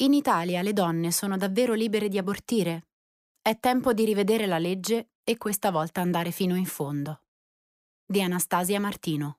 [0.00, 2.86] In Italia le donne sono davvero libere di abortire?
[3.42, 7.22] È tempo di rivedere la legge e questa volta andare fino in fondo.
[8.06, 9.38] Di Anastasia Martino.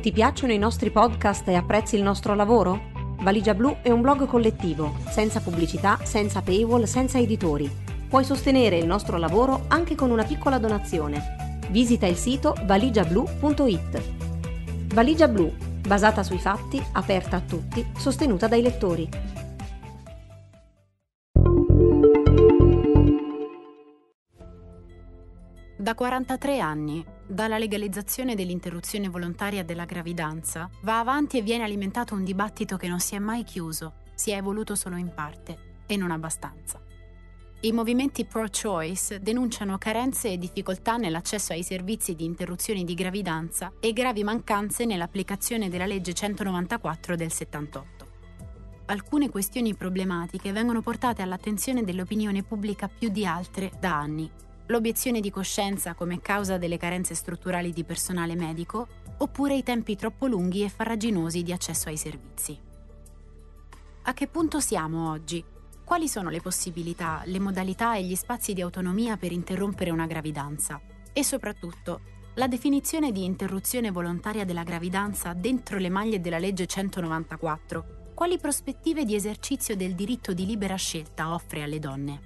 [0.00, 2.90] Ti piacciono i nostri podcast e apprezzi il nostro lavoro?
[3.20, 7.70] Valigia Blu è un blog collettivo, senza pubblicità, senza paywall, senza editori.
[8.08, 11.60] Puoi sostenere il nostro lavoro anche con una piccola donazione.
[11.70, 14.92] Visita il sito valigiablu.it.
[14.92, 19.08] Valigia Blu basata sui fatti, aperta a tutti, sostenuta dai lettori.
[25.76, 32.24] Da 43 anni, dalla legalizzazione dell'interruzione volontaria della gravidanza, va avanti e viene alimentato un
[32.24, 36.10] dibattito che non si è mai chiuso, si è evoluto solo in parte e non
[36.10, 36.80] abbastanza.
[37.64, 43.94] I movimenti pro-choice denunciano carenze e difficoltà nell'accesso ai servizi di interruzione di gravidanza e
[43.94, 48.06] gravi mancanze nell'applicazione della legge 194 del 78.
[48.84, 54.30] Alcune questioni problematiche vengono portate all'attenzione dell'opinione pubblica più di altre da anni.
[54.66, 58.86] L'obiezione di coscienza come causa delle carenze strutturali di personale medico,
[59.16, 62.58] oppure i tempi troppo lunghi e farraginosi di accesso ai servizi.
[64.02, 65.52] A che punto siamo oggi?
[65.84, 70.80] Quali sono le possibilità, le modalità e gli spazi di autonomia per interrompere una gravidanza?
[71.12, 72.00] E soprattutto,
[72.34, 79.04] la definizione di interruzione volontaria della gravidanza dentro le maglie della legge 194, quali prospettive
[79.04, 82.20] di esercizio del diritto di libera scelta offre alle donne?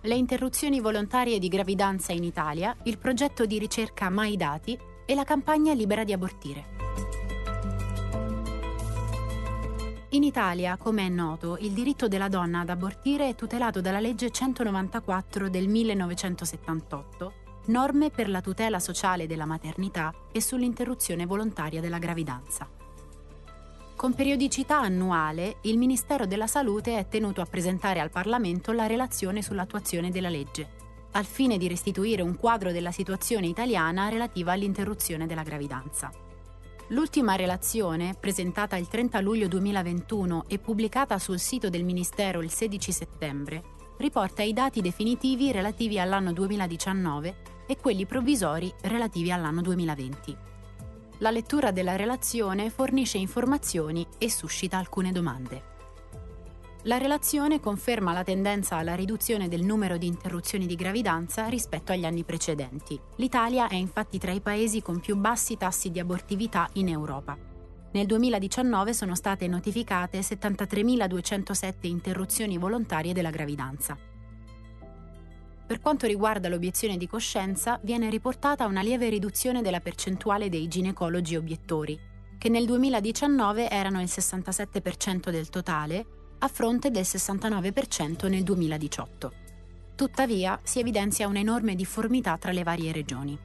[0.00, 5.24] Le interruzioni volontarie di gravidanza in Italia, il progetto di ricerca Mai Dati e la
[5.24, 6.73] campagna Libera di abortire.
[10.14, 14.30] In Italia, come è noto, il diritto della donna ad abortire è tutelato dalla legge
[14.30, 17.32] 194 del 1978,
[17.66, 22.68] norme per la tutela sociale della maternità e sull'interruzione volontaria della gravidanza.
[23.96, 29.42] Con periodicità annuale, il Ministero della Salute è tenuto a presentare al Parlamento la relazione
[29.42, 35.42] sull'attuazione della legge, al fine di restituire un quadro della situazione italiana relativa all'interruzione della
[35.42, 36.12] gravidanza.
[36.88, 42.92] L'ultima relazione, presentata il 30 luglio 2021 e pubblicata sul sito del Ministero il 16
[42.92, 43.62] settembre,
[43.96, 47.36] riporta i dati definitivi relativi all'anno 2019
[47.66, 50.36] e quelli provvisori relativi all'anno 2020.
[51.18, 55.73] La lettura della relazione fornisce informazioni e suscita alcune domande.
[56.86, 62.04] La relazione conferma la tendenza alla riduzione del numero di interruzioni di gravidanza rispetto agli
[62.04, 63.00] anni precedenti.
[63.16, 67.38] L'Italia è infatti tra i paesi con più bassi tassi di abortività in Europa.
[67.92, 73.96] Nel 2019 sono state notificate 73.207 interruzioni volontarie della gravidanza.
[75.66, 81.34] Per quanto riguarda l'obiezione di coscienza, viene riportata una lieve riduzione della percentuale dei ginecologi
[81.34, 81.98] obiettori,
[82.36, 89.32] che nel 2019 erano il 67% del totale a fronte del 69% nel 2018.
[89.94, 93.38] Tuttavia si evidenzia un'enorme difformità tra le varie regioni.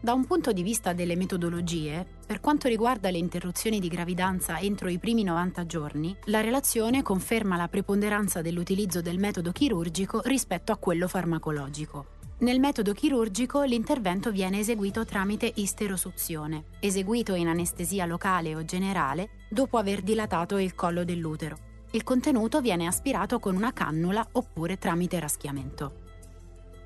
[0.00, 4.88] Da un punto di vista delle metodologie, per quanto riguarda le interruzioni di gravidanza entro
[4.88, 10.76] i primi 90 giorni, la relazione conferma la preponderanza dell'utilizzo del metodo chirurgico rispetto a
[10.76, 12.14] quello farmacologico.
[12.38, 19.76] Nel metodo chirurgico l'intervento viene eseguito tramite isterosuzione, eseguito in anestesia locale o generale dopo
[19.76, 21.65] aver dilatato il collo dell'utero.
[21.96, 26.04] Il contenuto viene aspirato con una cannula oppure tramite raschiamento.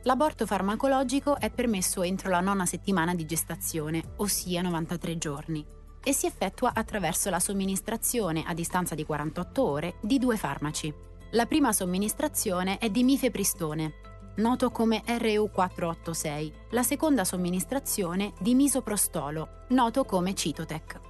[0.04, 5.66] L'aborto farmacologico è permesso entro la nona settimana di gestazione, ossia 93 giorni,
[6.00, 10.94] e si effettua attraverso la somministrazione a distanza di 48 ore di due farmaci.
[11.32, 13.94] La prima somministrazione è di mifepristone,
[14.36, 21.09] noto come RU486, la seconda somministrazione di misoprostolo, noto come Citotec.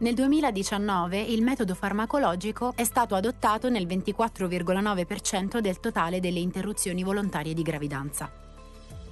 [0.00, 7.52] Nel 2019 il metodo farmacologico è stato adottato nel 24,9% del totale delle interruzioni volontarie
[7.52, 8.32] di gravidanza.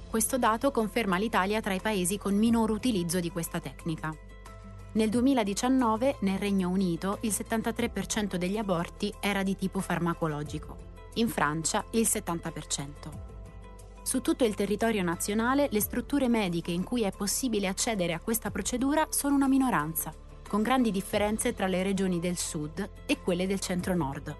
[0.09, 4.11] Questo dato conferma l'Italia tra i paesi con minor utilizzo di questa tecnica.
[4.93, 10.75] Nel 2019 nel Regno Unito il 73% degli aborti era di tipo farmacologico,
[11.15, 12.87] in Francia il 70%.
[14.01, 18.49] Su tutto il territorio nazionale le strutture mediche in cui è possibile accedere a questa
[18.49, 20.11] procedura sono una minoranza
[20.49, 24.35] con grandi differenze tra le regioni del sud e quelle del centro-nord.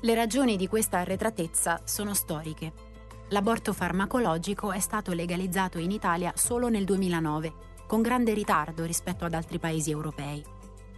[0.00, 2.72] Le ragioni di questa arretratezza sono storiche.
[3.28, 7.52] L'aborto farmacologico è stato legalizzato in Italia solo nel 2009,
[7.86, 10.44] con grande ritardo rispetto ad altri paesi europei.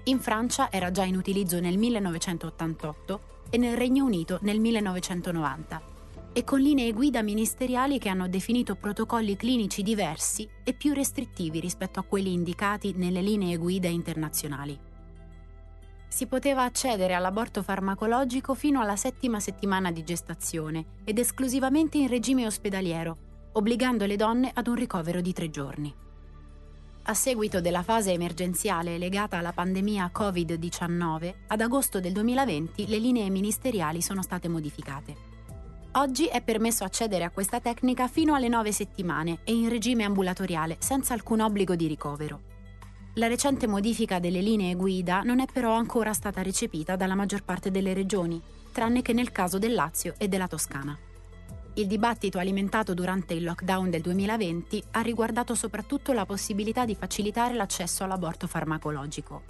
[0.04, 3.20] In Francia era già in utilizzo nel 1988
[3.50, 5.95] e nel Regno Unito nel 1990.
[6.36, 11.98] E con linee guida ministeriali che hanno definito protocolli clinici diversi e più restrittivi rispetto
[11.98, 14.78] a quelli indicati nelle linee guida internazionali.
[16.06, 22.44] Si poteva accedere all'aborto farmacologico fino alla settima settimana di gestazione ed esclusivamente in regime
[22.44, 23.16] ospedaliero,
[23.52, 25.94] obbligando le donne ad un ricovero di tre giorni.
[27.04, 33.30] A seguito della fase emergenziale legata alla pandemia Covid-19, ad agosto del 2020 le linee
[33.30, 35.35] ministeriali sono state modificate.
[35.96, 40.76] Oggi è permesso accedere a questa tecnica fino alle nove settimane e in regime ambulatoriale,
[40.78, 42.40] senza alcun obbligo di ricovero.
[43.14, 47.70] La recente modifica delle linee guida non è però ancora stata recepita dalla maggior parte
[47.70, 48.38] delle regioni,
[48.72, 50.98] tranne che nel caso del Lazio e della Toscana.
[51.76, 57.54] Il dibattito alimentato durante il lockdown del 2020 ha riguardato soprattutto la possibilità di facilitare
[57.54, 59.44] l'accesso all'aborto farmacologico.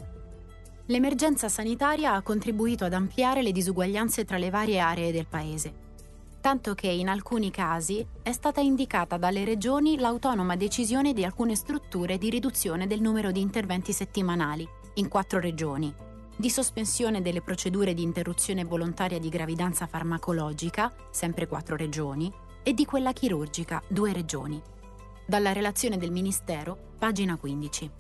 [0.86, 5.85] L'emergenza sanitaria ha contribuito ad ampliare le disuguaglianze tra le varie aree del paese
[6.46, 12.18] tanto che in alcuni casi è stata indicata dalle regioni l'autonoma decisione di alcune strutture
[12.18, 14.64] di riduzione del numero di interventi settimanali,
[14.94, 15.92] in quattro regioni,
[16.36, 22.32] di sospensione delle procedure di interruzione volontaria di gravidanza farmacologica, sempre quattro regioni,
[22.62, 24.62] e di quella chirurgica, due regioni.
[25.26, 27.90] Dalla relazione del Ministero, pagina 15.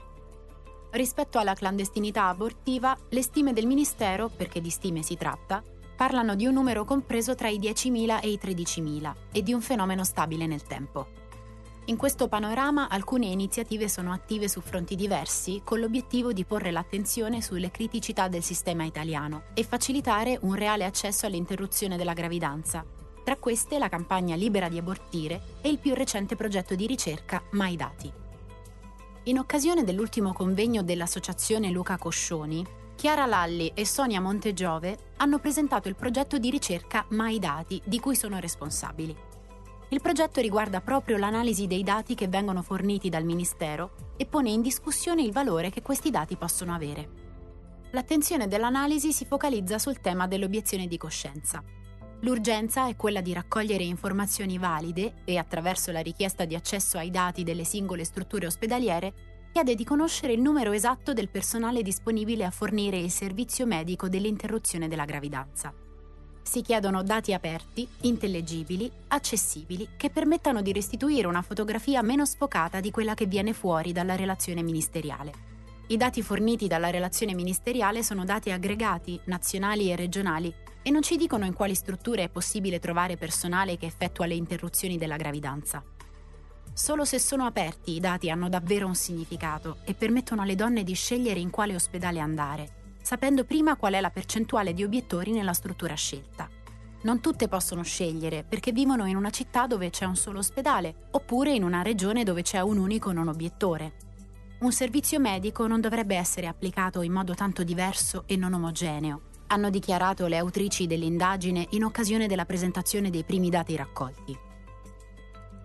[0.92, 5.64] Rispetto alla clandestinità abortiva, le stime del Ministero, perché di stime si tratta,
[5.96, 10.04] parlano di un numero compreso tra i 10.000 e i 13.000 e di un fenomeno
[10.04, 11.24] stabile nel tempo.
[11.88, 17.40] In questo panorama alcune iniziative sono attive su fronti diversi con l'obiettivo di porre l'attenzione
[17.40, 22.84] sulle criticità del sistema italiano e facilitare un reale accesso all'interruzione della gravidanza.
[23.24, 27.76] Tra queste la campagna Libera di abortire e il più recente progetto di ricerca Mai
[27.76, 28.12] Dati.
[29.24, 32.64] In occasione dell'ultimo convegno dell'Associazione Luca Coscioni,
[32.96, 38.16] Chiara Lalli e Sonia Montegiove hanno presentato il progetto di ricerca Mai Dati, di cui
[38.16, 39.14] sono responsabili.
[39.90, 44.62] Il progetto riguarda proprio l'analisi dei dati che vengono forniti dal Ministero e pone in
[44.62, 47.08] discussione il valore che questi dati possono avere.
[47.90, 51.62] L'attenzione dell'analisi si focalizza sul tema dell'obiezione di coscienza.
[52.20, 57.42] L'urgenza è quella di raccogliere informazioni valide e, attraverso la richiesta di accesso ai dati
[57.42, 62.98] delle singole strutture ospedaliere, chiede di conoscere il numero esatto del personale disponibile a fornire
[62.98, 65.72] il servizio medico dell'interruzione della gravidanza.
[66.42, 72.90] Si chiedono dati aperti, intellegibili, accessibili, che permettano di restituire una fotografia meno sfocata di
[72.90, 75.32] quella che viene fuori dalla relazione ministeriale.
[75.86, 81.16] I dati forniti dalla relazione ministeriale sono dati aggregati, nazionali e regionali, e non ci
[81.16, 85.82] dicono in quali strutture è possibile trovare personale che effettua le interruzioni della gravidanza.
[86.76, 90.92] Solo se sono aperti i dati hanno davvero un significato e permettono alle donne di
[90.92, 95.94] scegliere in quale ospedale andare, sapendo prima qual è la percentuale di obiettori nella struttura
[95.94, 96.46] scelta.
[97.04, 101.54] Non tutte possono scegliere perché vivono in una città dove c'è un solo ospedale oppure
[101.54, 103.94] in una regione dove c'è un unico non obiettore.
[104.60, 109.70] Un servizio medico non dovrebbe essere applicato in modo tanto diverso e non omogeneo, hanno
[109.70, 114.44] dichiarato le autrici dell'indagine in occasione della presentazione dei primi dati raccolti.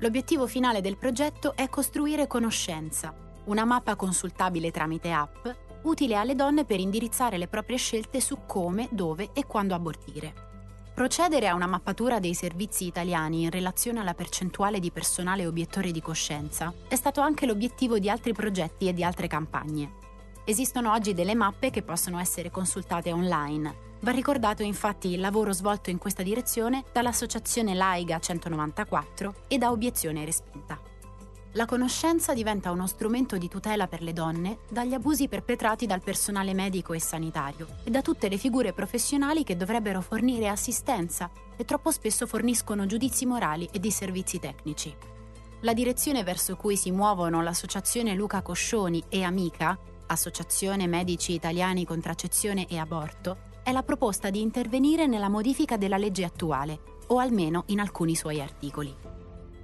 [0.01, 3.13] L'obiettivo finale del progetto è costruire conoscenza,
[3.45, 5.48] una mappa consultabile tramite app,
[5.83, 10.33] utile alle donne per indirizzare le proprie scelte su come, dove e quando abortire.
[10.95, 16.01] Procedere a una mappatura dei servizi italiani in relazione alla percentuale di personale obiettore di
[16.01, 19.99] coscienza è stato anche l'obiettivo di altri progetti e di altre campagne.
[20.45, 25.92] Esistono oggi delle mappe che possono essere consultate online, Va ricordato infatti il lavoro svolto
[25.92, 30.80] in questa direzione dall'Associazione Laiga 194 e da Obiezione Respinta.
[31.56, 36.56] La conoscenza diventa uno strumento di tutela per le donne dagli abusi perpetrati dal personale
[36.56, 41.92] medico e sanitario e da tutte le figure professionali che dovrebbero fornire assistenza e troppo
[41.92, 44.96] spesso forniscono giudizi morali e di servizi tecnici.
[45.60, 49.78] La direzione verso cui si muovono l'Associazione Luca Coscioni e Amica,
[50.08, 56.25] Associazione Medici Italiani Contraccezione e Aborto, è la proposta di intervenire nella modifica della legge
[56.25, 58.94] attuale, o almeno in alcuni suoi articoli.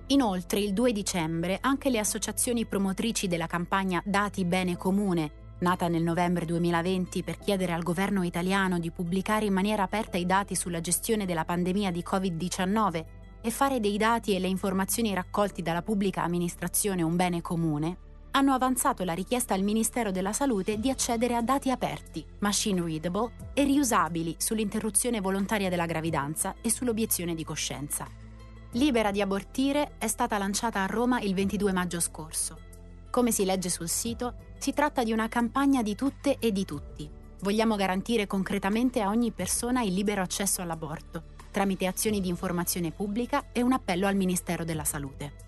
[0.08, 6.04] Inoltre, il 2 dicembre, anche le associazioni promotrici della campagna Dati Bene Comune, nata nel
[6.04, 10.80] novembre 2020 per chiedere al governo italiano di pubblicare in maniera aperta i dati sulla
[10.80, 13.06] gestione della pandemia di Covid-19
[13.42, 17.98] e fare dei dati e le informazioni raccolti dalla pubblica amministrazione un bene comune,
[18.38, 23.32] hanno avanzato la richiesta al Ministero della Salute di accedere a dati aperti, machine readable
[23.56, 28.08] e riusabili sull'interruzione volontaria della gravidanza e sull'obiezione di coscienza.
[28.74, 32.60] Libera di abortire è stata lanciata a Roma il 22 maggio scorso.
[33.10, 37.10] Come si legge sul sito, si tratta di una campagna di tutte e di tutti.
[37.42, 43.48] Vogliamo garantire concretamente a ogni persona il libero accesso all'aborto, tramite azioni di informazione pubblica
[43.52, 45.47] e un appello al Ministero della Salute.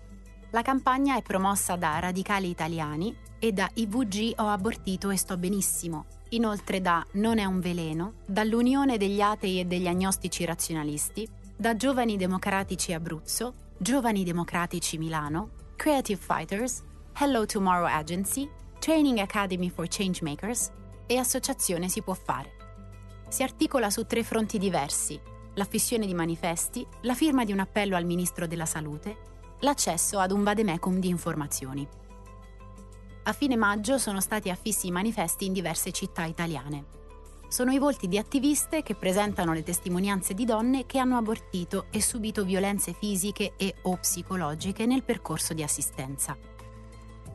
[0.52, 6.06] La campagna è promossa da Radicali Italiani e da IVG Ho abortito e sto benissimo,
[6.30, 12.16] inoltre da Non è un veleno, dall'Unione degli atei e degli agnostici razionalisti, da Giovani
[12.16, 16.82] Democratici Abruzzo, Giovani Democratici Milano, Creative Fighters,
[17.16, 20.72] Hello Tomorrow Agency, Training Academy for Changemakers
[21.06, 22.56] e Associazione Si può fare.
[23.28, 25.20] Si articola su tre fronti diversi,
[25.54, 29.29] l'affissione di manifesti, la firma di un appello al Ministro della Salute
[29.60, 31.86] l'accesso ad un vademecum di informazioni.
[33.24, 36.98] A fine maggio sono stati affissi i manifesti in diverse città italiane.
[37.48, 42.00] Sono i volti di attiviste che presentano le testimonianze di donne che hanno abortito e
[42.00, 46.36] subito violenze fisiche e o psicologiche nel percorso di assistenza.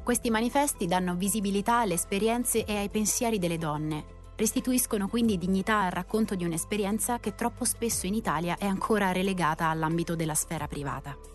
[0.03, 4.05] Questi manifesti danno visibilità alle esperienze e ai pensieri delle donne,
[4.35, 9.67] restituiscono quindi dignità al racconto di un'esperienza che troppo spesso in Italia è ancora relegata
[9.67, 11.34] all'ambito della sfera privata.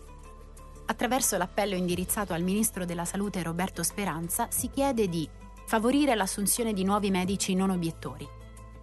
[0.91, 5.27] Attraverso l'appello indirizzato al Ministro della Salute Roberto Speranza si chiede di
[5.65, 8.27] favorire l'assunzione di nuovi medici non obiettori,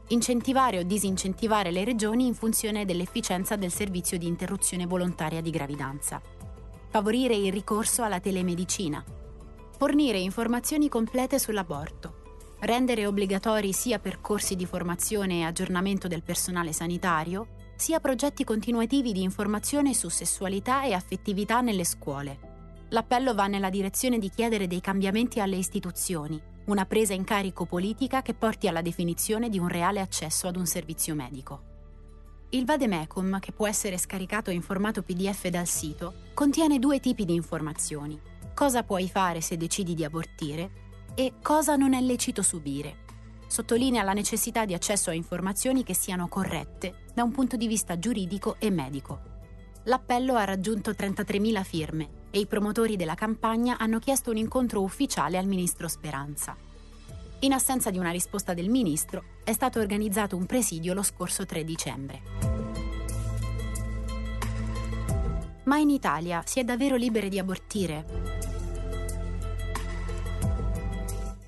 [0.09, 6.19] incentivare o disincentivare le regioni in funzione dell'efficienza del servizio di interruzione volontaria di gravidanza,
[6.89, 9.05] favorire il ricorso alla telemedicina,
[9.77, 17.49] fornire informazioni complete sull'aborto, rendere obbligatori sia percorsi di formazione e aggiornamento del personale sanitario,
[17.79, 22.87] sia progetti continuativi di informazione su sessualità e affettività nelle scuole.
[22.89, 28.21] L'appello va nella direzione di chiedere dei cambiamenti alle istituzioni, una presa in carico politica
[28.21, 31.63] che porti alla definizione di un reale accesso ad un servizio medico.
[32.51, 37.35] Il Vademecum, che può essere scaricato in formato PDF dal sito, contiene due tipi di
[37.35, 38.21] informazioni.
[38.55, 40.71] Cosa puoi fare se decidi di abortire
[41.15, 43.07] e cosa non è lecito subire
[43.49, 47.99] sottolinea la necessità di accesso a informazioni che siano corrette da un punto di vista
[47.99, 49.21] giuridico e medico.
[49.85, 55.39] L'appello ha raggiunto 33.000 firme e i promotori della campagna hanno chiesto un incontro ufficiale
[55.39, 56.55] al ministro Speranza.
[57.41, 61.65] In assenza di una risposta del ministro, è stato organizzato un presidio lo scorso 3
[61.65, 62.21] dicembre.
[65.65, 68.48] Ma in Italia si è davvero liberi di abortire?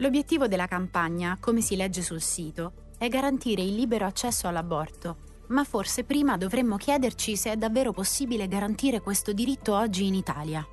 [0.00, 5.16] L'obiettivo della campagna, come si legge sul sito, è garantire il libero accesso all'aborto,
[5.48, 10.66] ma forse prima dovremmo chiederci se è davvero possibile garantire questo diritto oggi in Italia.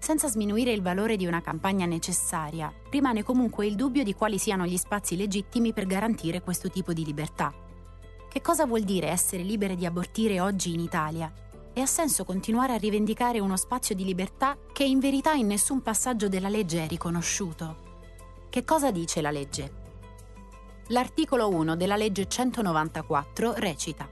[0.00, 4.66] Senza sminuire il valore di una campagna necessaria, rimane comunque il dubbio di quali siano
[4.66, 7.54] gli spazi legittimi per garantire questo tipo di libertà.
[8.28, 11.32] Che cosa vuol dire essere libere di abortire oggi in Italia?
[11.72, 15.80] E ha senso continuare a rivendicare uno spazio di libertà che in verità in nessun
[15.80, 17.86] passaggio della legge è riconosciuto?
[18.50, 19.72] Che cosa dice la legge?
[20.88, 24.08] L'articolo 1 della legge 194 recita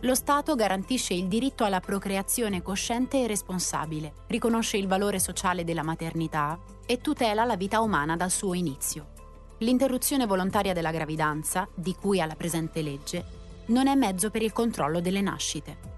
[0.00, 5.84] Lo Stato garantisce il diritto alla procreazione cosciente e responsabile, riconosce il valore sociale della
[5.84, 9.12] maternità e tutela la vita umana dal suo inizio.
[9.58, 13.24] L'interruzione volontaria della gravidanza, di cui alla presente legge,
[13.66, 15.95] non è mezzo per il controllo delle nascite.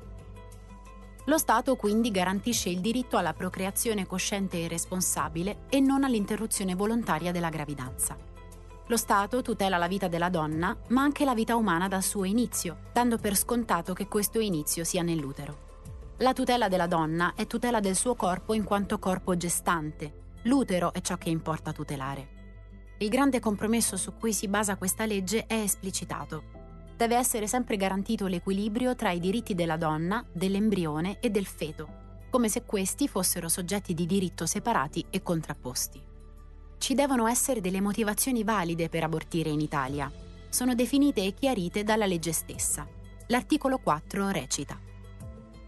[1.29, 7.33] Lo Stato quindi garantisce il diritto alla procreazione cosciente e responsabile e non all'interruzione volontaria
[7.33, 8.17] della gravidanza.
[8.87, 12.85] Lo Stato tutela la vita della donna, ma anche la vita umana dal suo inizio,
[12.95, 15.67] dando per scontato che questo inizio sia nell'utero.
[16.21, 20.37] La tutela della donna è tutela del suo corpo in quanto corpo gestante.
[20.45, 22.37] L'utero è ciò che importa tutelare.
[23.01, 26.58] Il grande compromesso su cui si basa questa legge è esplicitato
[26.99, 32.49] deve essere sempre garantito l'equilibrio tra i diritti della donna, dell'embrione e del feto, come
[32.49, 36.03] se questi fossero soggetti di diritto separati e contrapposti.
[36.77, 40.11] Ci devono essere delle motivazioni valide per abortire in Italia.
[40.49, 42.85] Sono definite e chiarite dalla legge stessa.
[43.29, 44.77] L'articolo 4 recita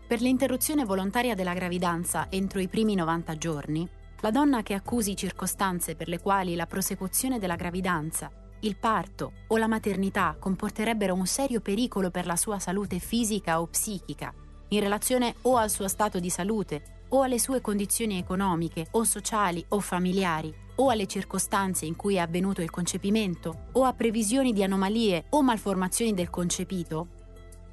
[0.09, 5.95] Per l'interruzione volontaria della gravidanza entro i primi 90 giorni, la donna che accusi circostanze
[5.95, 11.61] per le quali la prosecuzione della gravidanza il parto o la maternità comporterebbero un serio
[11.61, 14.35] pericolo per la sua salute fisica o psichica,
[14.69, 19.65] in relazione o al suo stato di salute, o alle sue condizioni economiche o sociali
[19.69, 24.63] o familiari, o alle circostanze in cui è avvenuto il concepimento, o a previsioni di
[24.63, 27.19] anomalie o malformazioni del concepito,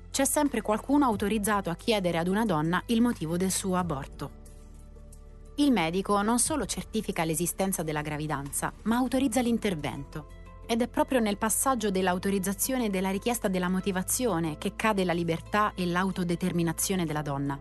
[0.10, 4.46] c'è sempre qualcuno autorizzato a chiedere ad una donna il motivo del suo aborto.
[5.56, 11.38] Il medico non solo certifica l'esistenza della gravidanza, ma autorizza l'intervento ed è proprio nel
[11.38, 17.57] passaggio dell'autorizzazione e della richiesta della motivazione che cade la libertà e l'autodeterminazione della donna.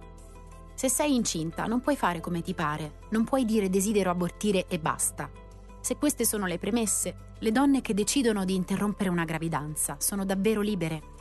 [0.75, 4.79] Se sei incinta non puoi fare come ti pare, non puoi dire desidero abortire e
[4.79, 5.31] basta.
[5.81, 10.61] Se queste sono le premesse, le donne che decidono di interrompere una gravidanza sono davvero
[10.61, 11.15] libere.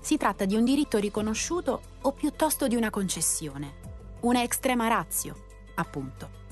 [0.00, 3.74] Si tratta di un diritto riconosciuto o piuttosto di una concessione,
[4.20, 5.36] una extrema ratio,
[5.76, 6.47] appunto.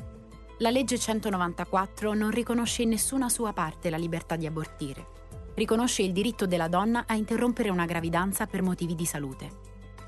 [0.61, 5.07] La legge 194 non riconosce in nessuna sua parte la libertà di abortire.
[5.55, 9.51] Riconosce il diritto della donna a interrompere una gravidanza per motivi di salute.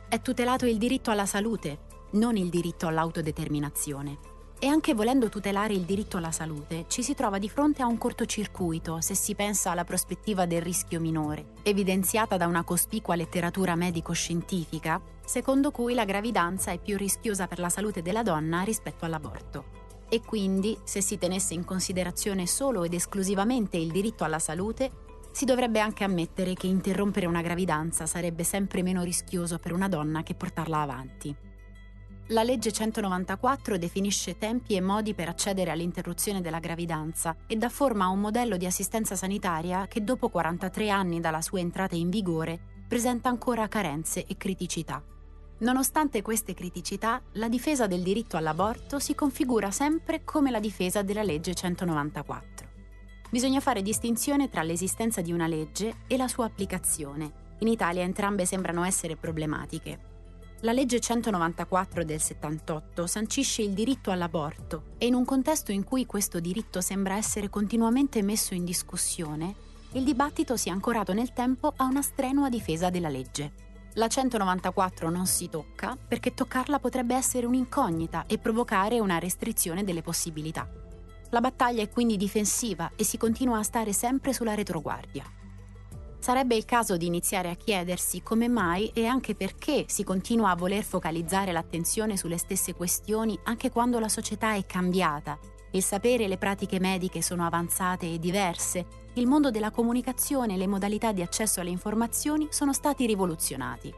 [0.09, 1.81] È tutelato il diritto alla salute,
[2.13, 4.19] non il diritto all'autodeterminazione.
[4.59, 7.99] E anche volendo tutelare il diritto alla salute, ci si trova di fronte a un
[7.99, 14.99] cortocircuito se si pensa alla prospettiva del rischio minore, evidenziata da una cospicua letteratura medico-scientifica,
[15.27, 19.78] secondo cui la gravidanza è più rischiosa per la salute della donna rispetto all'aborto.
[20.09, 25.45] E quindi, se si tenesse in considerazione solo ed esclusivamente il diritto alla salute, si
[25.45, 30.35] dovrebbe anche ammettere che interrompere una gravidanza sarebbe sempre meno rischioso per una donna che
[30.35, 31.37] portarla avanti.
[32.31, 38.05] La legge 194 definisce tempi e modi per accedere all'interruzione della gravidanza e dà forma
[38.05, 42.59] a un modello di assistenza sanitaria che dopo 43 anni dalla sua entrata in vigore
[42.87, 45.03] presenta ancora carenze e criticità.
[45.59, 51.23] Nonostante queste criticità, la difesa del diritto all'aborto si configura sempre come la difesa della
[51.23, 52.67] legge 194.
[53.31, 57.57] Bisogna fare distinzione tra l'esistenza di una legge e la sua applicazione.
[57.59, 60.09] In Italia entrambe sembrano essere problematiche,
[60.63, 66.05] la legge 194 del 78 sancisce il diritto all'aborto e in un contesto in cui
[66.05, 69.55] questo diritto sembra essere continuamente messo in discussione,
[69.93, 73.68] il dibattito si è ancorato nel tempo a una strenua difesa della legge.
[73.95, 80.03] La 194 non si tocca perché toccarla potrebbe essere un'incognita e provocare una restrizione delle
[80.03, 80.69] possibilità.
[81.31, 85.25] La battaglia è quindi difensiva e si continua a stare sempre sulla retroguardia.
[86.21, 90.57] Sarebbe il caso di iniziare a chiedersi come mai e anche perché si continua a
[90.57, 95.39] voler focalizzare l'attenzione sulle stesse questioni anche quando la società è cambiata,
[95.73, 98.87] il sapere e le pratiche mediche sono avanzate e diverse,
[99.19, 103.93] il mondo della comunicazione e le modalità di accesso alle informazioni sono stati rivoluzionati.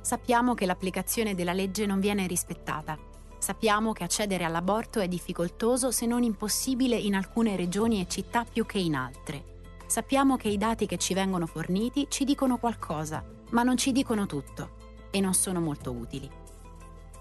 [0.00, 2.98] Sappiamo che l'applicazione della legge non viene rispettata.
[3.38, 8.64] Sappiamo che accedere all'aborto è difficoltoso se non impossibile in alcune regioni e città più
[8.64, 9.44] che in altre.
[9.86, 14.24] Sappiamo che i dati che ci vengono forniti ci dicono qualcosa, ma non ci dicono
[14.24, 14.78] tutto
[15.10, 16.30] e non sono molto utili.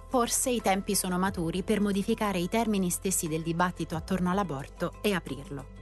[0.08, 5.14] Forse i tempi sono maturi per modificare i termini stessi del dibattito attorno all'aborto e
[5.14, 5.79] aprirlo.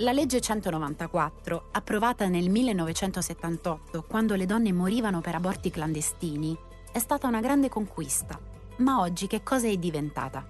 [0.00, 6.56] La legge 194, approvata nel 1978, quando le donne morivano per aborti clandestini,
[6.90, 8.40] è stata una grande conquista.
[8.76, 10.42] Ma oggi che cosa è diventata?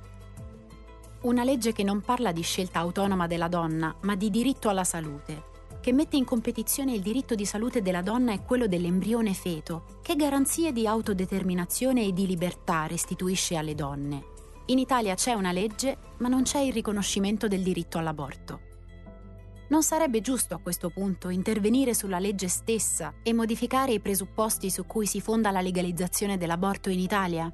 [1.22, 5.42] Una legge che non parla di scelta autonoma della donna, ma di diritto alla salute,
[5.80, 10.14] che mette in competizione il diritto di salute della donna e quello dell'embrione feto, che
[10.14, 14.26] garanzie di autodeterminazione e di libertà restituisce alle donne.
[14.66, 18.68] In Italia c'è una legge, ma non c'è il riconoscimento del diritto all'aborto.
[19.70, 24.84] Non sarebbe giusto a questo punto intervenire sulla legge stessa e modificare i presupposti su
[24.84, 27.52] cui si fonda la legalizzazione dell'aborto in Italia?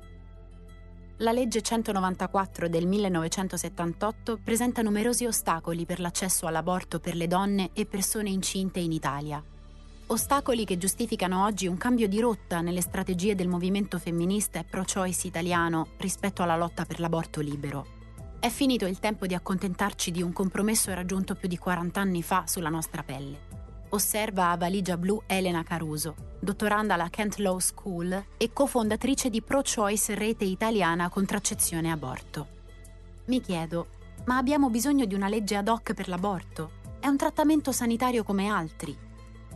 [1.18, 7.84] La legge 194 del 1978 presenta numerosi ostacoli per l'accesso all'aborto per le donne e
[7.84, 9.42] persone incinte in Italia.
[10.06, 15.26] Ostacoli che giustificano oggi un cambio di rotta nelle strategie del movimento femminista e pro-choice
[15.26, 17.95] italiano rispetto alla lotta per l'aborto libero.
[18.46, 22.44] È finito il tempo di accontentarci di un compromesso raggiunto più di 40 anni fa
[22.46, 23.54] sulla nostra pelle
[23.88, 30.14] osserva a valigia blu Elena Caruso, dottoranda alla Kent Law School e cofondatrice di Pro-Choice
[30.14, 32.46] Rete Italiana Contraccezione Aborto.
[33.24, 33.88] Mi chiedo,
[34.26, 36.70] ma abbiamo bisogno di una legge ad hoc per l'aborto?
[37.00, 38.96] È un trattamento sanitario come altri.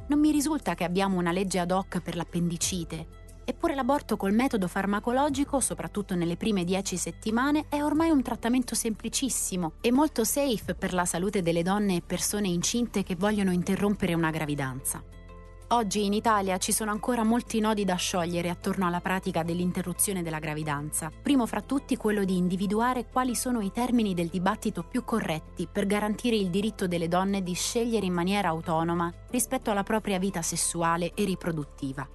[0.08, 3.19] Non mi risulta che abbiamo una legge ad hoc per l'appendicite,
[3.50, 9.72] Eppure l'aborto col metodo farmacologico, soprattutto nelle prime 10 settimane, è ormai un trattamento semplicissimo
[9.80, 14.30] e molto safe per la salute delle donne e persone incinte che vogliono interrompere una
[14.30, 15.02] gravidanza.
[15.70, 20.38] Oggi in Italia ci sono ancora molti nodi da sciogliere attorno alla pratica dell'interruzione della
[20.38, 25.66] gravidanza, primo fra tutti quello di individuare quali sono i termini del dibattito più corretti
[25.66, 30.40] per garantire il diritto delle donne di scegliere in maniera autonoma rispetto alla propria vita
[30.40, 32.08] sessuale e riproduttiva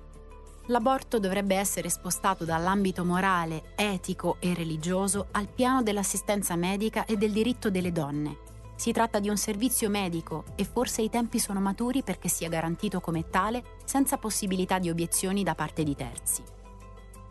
[0.67, 7.31] l'aborto dovrebbe essere spostato dall'ambito morale, etico e religioso al piano dell'assistenza medica e del
[7.31, 8.37] diritto delle donne.
[8.75, 12.99] Si tratta di un servizio medico e forse i tempi sono maturi perché sia garantito
[12.99, 16.43] come tale senza possibilità di obiezioni da parte di terzi.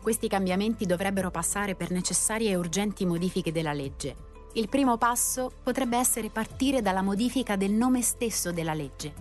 [0.01, 4.15] Questi cambiamenti dovrebbero passare per necessarie e urgenti modifiche della legge.
[4.53, 9.13] Il primo passo potrebbe essere partire dalla modifica del nome stesso della legge,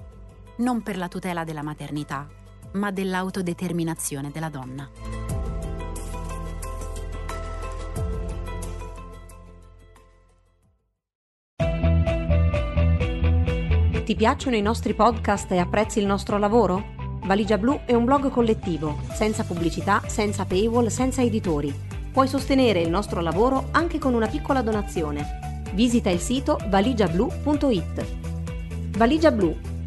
[0.58, 2.28] non per la tutela della maternità,
[2.74, 4.88] ma dell'autodeterminazione della donna.
[14.04, 16.92] Ti piacciono i nostri podcast e apprezzi il nostro lavoro?
[17.24, 21.72] Valigia Blu è un blog collettivo, senza pubblicità, senza paywall, senza editori.
[22.12, 25.62] Puoi sostenere il nostro lavoro anche con una piccola donazione.
[25.72, 28.06] Visita il sito valigiablu.it.
[28.98, 29.56] Valigia Blu,